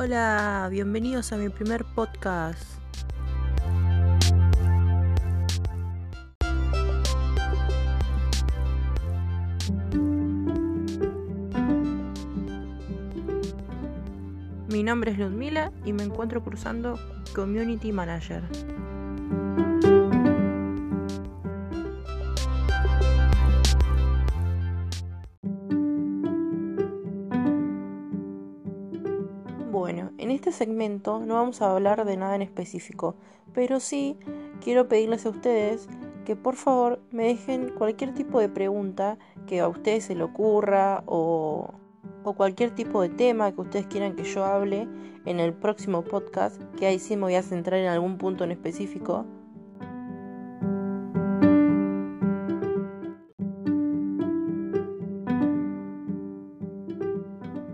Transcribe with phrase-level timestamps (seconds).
[0.00, 2.62] Hola, bienvenidos a mi primer podcast.
[14.68, 16.96] Mi nombre es Ludmila y me encuentro cruzando
[17.34, 18.44] Community Manager.
[29.70, 33.16] Bueno, en este segmento no vamos a hablar de nada en específico,
[33.52, 34.16] pero sí
[34.62, 35.88] quiero pedirles a ustedes
[36.24, 41.02] que por favor me dejen cualquier tipo de pregunta que a ustedes se le ocurra
[41.04, 41.74] o,
[42.24, 44.88] o cualquier tipo de tema que ustedes quieran que yo hable
[45.26, 48.52] en el próximo podcast, que ahí sí me voy a centrar en algún punto en
[48.52, 49.26] específico.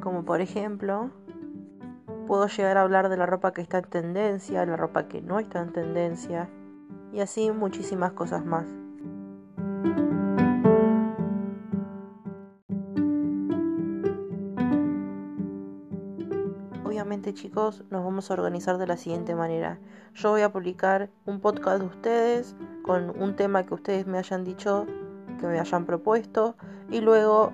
[0.00, 1.12] Como por ejemplo,
[2.26, 5.38] puedo llegar a hablar de la ropa que está en tendencia, la ropa que no
[5.38, 6.48] está en tendencia
[7.12, 8.66] y así muchísimas cosas más.
[16.84, 19.78] Obviamente chicos, nos vamos a organizar de la siguiente manera.
[20.14, 24.44] Yo voy a publicar un podcast de ustedes con un tema que ustedes me hayan
[24.44, 24.86] dicho,
[25.38, 26.56] que me hayan propuesto
[26.90, 27.52] y luego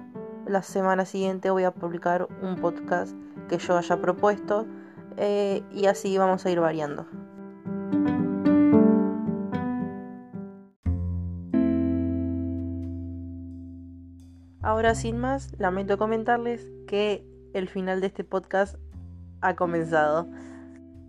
[0.51, 3.15] la semana siguiente voy a publicar un podcast
[3.49, 4.67] que yo haya propuesto
[5.17, 7.07] eh, y así vamos a ir variando.
[14.61, 18.77] Ahora sin más, lamento comentarles que el final de este podcast
[19.41, 20.29] ha comenzado.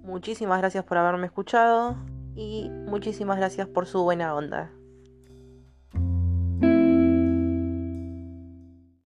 [0.04, 1.96] Muchísimas gracias por haberme escuchado
[2.36, 4.72] y muchísimas gracias por su buena onda.